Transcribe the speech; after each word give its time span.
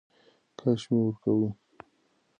کش 0.59 0.81
مي 0.91 0.99
ورکوی. 1.03 1.49